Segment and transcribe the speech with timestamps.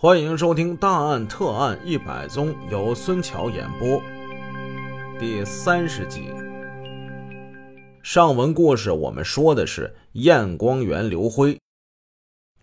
[0.00, 4.00] 欢迎收听《大案特案一百宗》，由孙桥演播。
[5.18, 6.30] 第三十集。
[8.00, 11.58] 上文故事我们说的是验光员刘辉。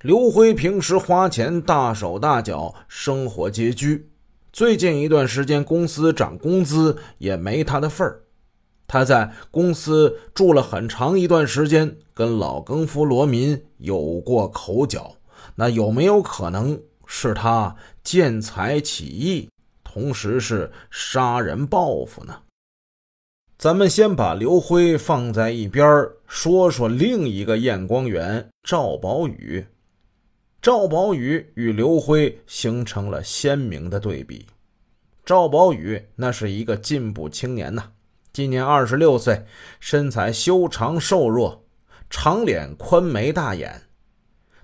[0.02, 4.10] 刘辉平时花钱大手大脚，生活拮据。
[4.54, 8.24] 最近一段时间，公司涨工资也没他的份儿。
[8.88, 15.18] 他在公司住了很长一段时间，跟老更夫罗民有过口角。
[15.56, 16.80] 那有没有可能？
[17.06, 19.50] 是他见财起意，
[19.84, 22.42] 同时是杀人报复呢。
[23.58, 29.66] 咱们先把刘辉放在一边说说另一个验光员赵宝宇。
[30.62, 34.46] 赵宝宇与刘辉形成了鲜明的对比。
[35.24, 37.92] 赵宝宇那是一个进步青年呐，
[38.34, 39.46] 今年二十六岁，
[39.80, 41.66] 身材修长瘦弱，
[42.10, 43.84] 长脸宽眉大眼。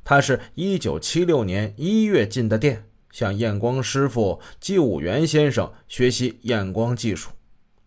[0.04, 7.32] 他是一九七六年一月进的店，向验光师傅季武元先生学习验光技术。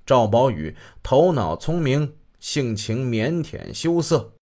[0.07, 4.35] 赵宝宇头脑聪明，性情腼腆羞涩，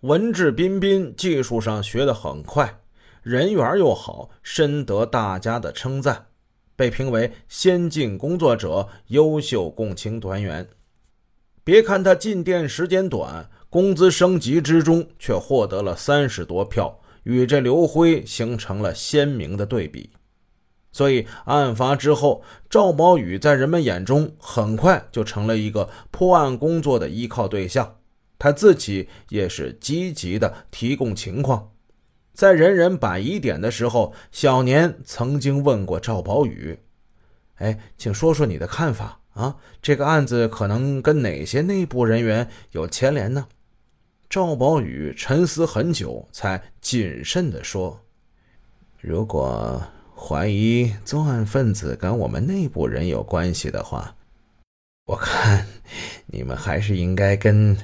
[0.00, 2.80] 文质彬彬，技术上学得很快，
[3.22, 6.26] 人缘又好，深得大家的称赞，
[6.74, 10.66] 被评为先进工作者、优秀共青团员。
[11.62, 16.98] 别看他进店时间短，工资升级之中却获得了三十多票。
[17.24, 20.10] 与这刘辉形成了鲜明的对比，
[20.90, 27.96] 所以案发之后，赵宝宇在人们眼中很快就成了一个破案工作的依靠对象。
[28.38, 31.70] 他自己也是积极的提供情况。
[32.32, 36.78] 在人人摆疑点的时候，小年曾经问过赵宝宇
[37.58, 39.56] ：“哎，请说说你的看法啊？
[39.80, 43.46] 这个案子可能跟哪些内部人员有牵连呢？”
[44.32, 48.00] 赵宝宇沉思很久，才谨慎地说
[48.98, 54.16] ：“如果怀疑作案分子跟我们内部人有关系的话，
[55.04, 55.66] 我看
[56.24, 57.76] 你们还是应该跟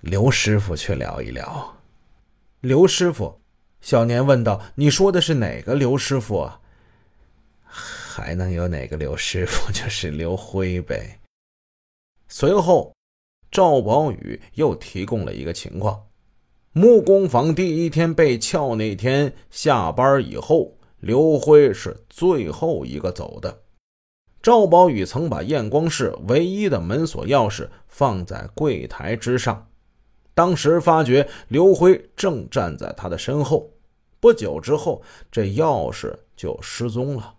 [0.00, 1.74] 刘师傅去聊一聊。”
[2.60, 3.40] 刘师傅，
[3.80, 6.60] 小年问道：“你说的是哪个刘师傅啊？
[7.62, 9.72] 还能有哪个刘师傅？
[9.72, 11.18] 就是刘辉呗。”
[12.28, 12.92] 随后。
[13.52, 16.06] 赵宝宇又提供了一个情况：
[16.72, 23.60] 木工坊第一天被撬那天下班以后，刘辉是最后一个走的。
[24.40, 29.68] 赵宝宇曾把验光室唯一的门锁钥匙放在柜台之上，
[30.32, 33.68] 当时发觉刘辉正站在他的身后。
[34.18, 37.34] 不久之后，这钥匙就失踪了。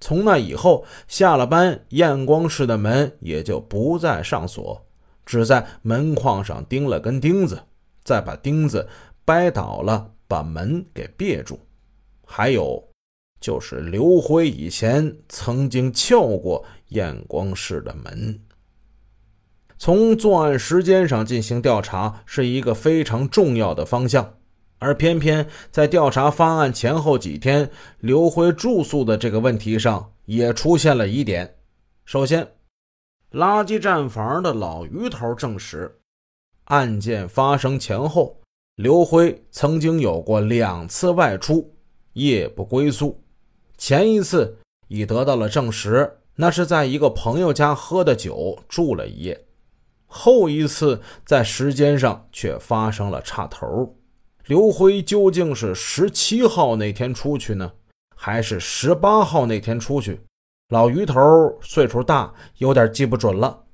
[0.00, 4.86] 从那以后，下了班，验光室的门也就不再上锁。
[5.28, 7.62] 只在门框上钉了根钉子，
[8.02, 8.88] 再把钉子
[9.26, 11.60] 掰倒了，把门给别住。
[12.24, 12.82] 还有，
[13.38, 18.40] 就是刘辉以前曾经撬过验光室的门。
[19.76, 24.36] 从作案时间上进行调查是一个非常重要的方向，
[24.78, 31.56] 而偏偏在调查发案前后几天，刘辉住宿的这个问题上也出现了疑点。
[32.06, 32.48] 首先，
[33.32, 35.98] 垃圾站房的老于头证实，
[36.64, 38.40] 案件发生前后，
[38.76, 41.74] 刘辉曾经有过两次外出，
[42.14, 43.22] 夜不归宿。
[43.76, 44.56] 前一次
[44.88, 49.36] 已得到了证实，那是在一个朋友家喝的酒，住了一夜；
[50.06, 53.94] 后一次在时间上却发生了差头。
[54.46, 57.72] 刘辉究竟是十七号那天出去呢，
[58.16, 60.22] 还是十八号那天出去？
[60.68, 63.64] 老于头岁数大，有点记不准了。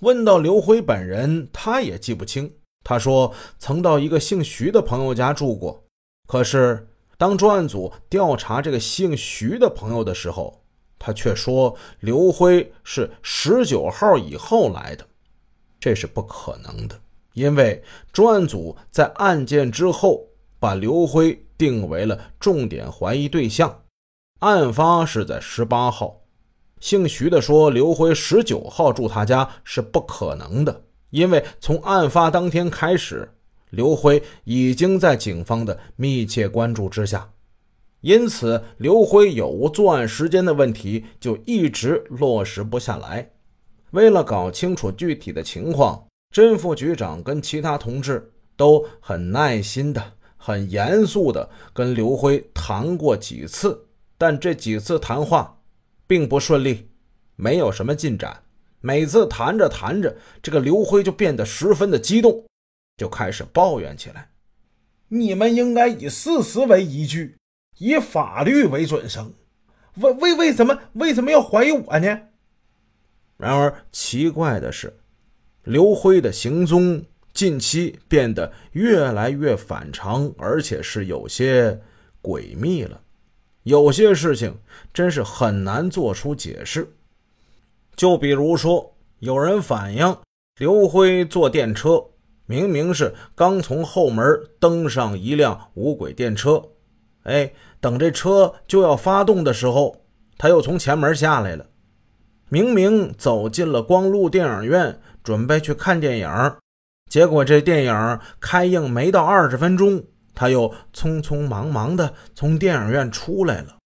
[0.00, 2.50] 问到刘辉本人，他也记不清。
[2.82, 5.84] 他说曾到一个姓徐的朋友家住过，
[6.26, 10.62] 可是当专案组调查这个姓徐的朋友的时候，
[10.98, 15.06] 他却说刘辉是十九号以后来的。
[15.78, 16.98] 这是不可能的，
[17.34, 17.82] 因为
[18.12, 23.82] 专案组在案件之后把刘辉定为了重点怀疑对象。
[24.40, 26.20] 案发是在十八号，
[26.84, 33.26] 姓徐的说刘辉十九号住他家是不可能的，因为从案发当天开始，
[33.70, 37.30] 刘辉已经在警方的密切关注之下，
[38.02, 43.30] 因此刘辉有无作案时间的问题就一直落实不下来。
[43.92, 50.02] 为了搞清楚具体的情况，甄副局长跟其他同志都很耐心的、
[50.36, 53.86] 很严肃的跟刘辉谈过几次。
[54.18, 55.58] 但这几次谈话
[56.06, 56.88] 并不顺利，
[57.36, 58.42] 没有什么进展。
[58.80, 62.44] 每次谈着谈着，这个刘辉就变得十分的激动，
[62.98, 64.30] 就开始抱怨起来
[65.08, 67.36] ：“你们应该以事实为依据，
[67.78, 69.32] 以法律为准绳。
[69.96, 72.20] 为为为什么为什么要怀疑我呢？
[73.36, 74.96] 然而奇怪的是，
[75.62, 81.80] 刘辉的行踪近期变得越来越反常，而且是有些
[82.22, 83.00] 诡秘了。
[83.64, 84.56] 有些事情
[84.94, 86.94] 真是很难做出解释。
[87.96, 90.16] 就比如说，有人反映
[90.58, 92.04] 刘辉坐电车，
[92.46, 94.24] 明明是刚从后门
[94.58, 96.62] 登上一辆无轨电车，
[97.22, 100.04] 哎，等这车就要发动的时候，
[100.36, 101.66] 他又从前门下来了。
[102.50, 106.28] 明明走进了光路电影院，准备去看电影，
[107.10, 113.76] 结果这电影开映没到二十分钟，他又匆匆忙忙的从电影院出来了。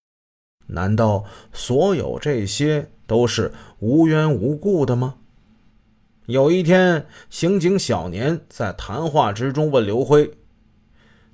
[0.67, 5.17] 难道所有这些都是无缘无故的吗？
[6.27, 10.31] 有一天，刑警小年在谈话之中问刘辉：“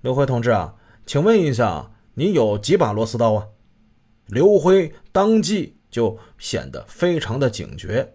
[0.02, 0.74] 刘辉同志啊，
[1.06, 3.46] 请问一下，你有几把螺丝刀啊？”
[4.26, 5.76] 刘辉当即。
[5.94, 8.14] 就显得非常的警觉。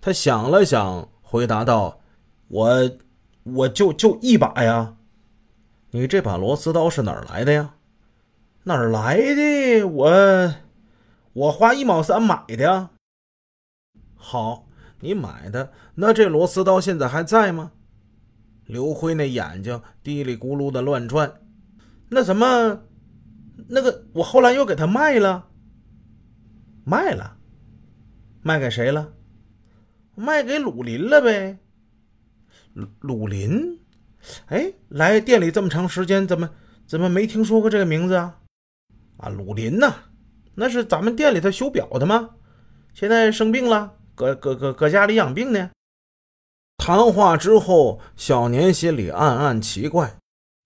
[0.00, 2.00] 他想了想，回答道
[2.50, 2.90] ：“我，
[3.44, 4.96] 我就就一把呀。
[5.90, 7.74] 你这把螺丝刀是哪儿来的呀？
[8.64, 9.84] 哪儿来的？
[9.84, 10.54] 我，
[11.32, 12.90] 我花一毛三买的。
[14.14, 14.68] 好，
[15.00, 15.72] 你买的。
[15.94, 17.72] 那这螺丝刀现在还在吗？”
[18.66, 21.40] 刘辉那眼睛嘀里咕噜的乱转。
[22.08, 22.82] 那什么，
[23.68, 25.46] 那个我后来又给他卖了。
[26.84, 27.36] 卖了，
[28.42, 29.12] 卖给谁了？
[30.16, 31.58] 卖给鲁林了呗。
[32.74, 33.78] 鲁鲁林，
[34.46, 36.50] 哎，来店里这么长时间，怎么
[36.86, 38.38] 怎么没听说过这个名字啊？
[39.18, 39.94] 啊，鲁林呐，
[40.54, 42.30] 那是咱们店里头修表的吗？
[42.94, 45.70] 现在生病了，搁搁搁搁家里养病呢。
[46.78, 50.16] 谈话之后，小年心里暗暗奇怪，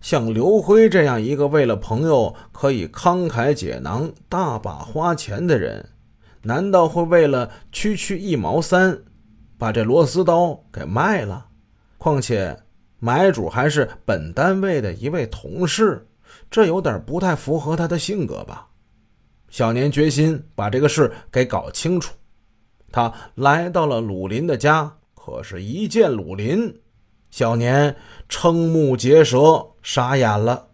[0.05, 5.91] 像刘辉这样一个为了朋友可以慷慨解囊、大把花钱的人。
[6.43, 9.03] 难道会为了区区一毛三，
[9.59, 11.49] 把这螺丝刀给卖了？
[11.99, 12.59] 况且
[13.01, 16.07] 买主还是本单位的一位同事，
[16.49, 18.69] 这有点不太符合他的性格吧？
[19.49, 22.15] 小年决心把这个事给搞清楚。
[22.93, 26.81] 他来到了鲁林的家，可是，一见鲁林，
[27.31, 27.97] 小年
[28.29, 30.69] 瞠目结舌，傻眼了。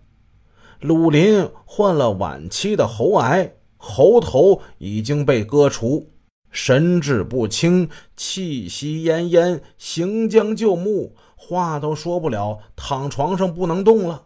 [0.80, 3.52] 鲁林患了晚期的喉癌。
[3.78, 6.10] 喉头已经被割除，
[6.56, 14.22] 神志不清，气息奄奄，行将就木，话都说不了，躺床上不能动了。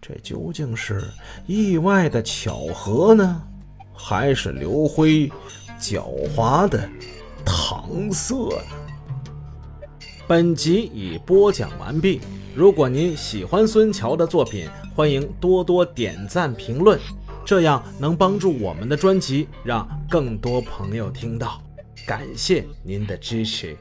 [0.00, 1.04] 这究竟是
[1.46, 3.42] 意外的巧合呢，
[3.92, 5.30] 还是刘辉
[5.78, 6.02] 狡
[6.34, 6.88] 猾的
[7.44, 10.00] 搪塞呢？
[10.26, 12.22] 本集已播讲完毕。
[12.54, 14.66] 如果您喜欢孙桥的作品，
[14.96, 16.98] 欢迎多多点赞评论。
[17.44, 21.62] 这样能帮助我们的专辑让更多朋友听到，
[22.06, 23.76] 感谢您的支持。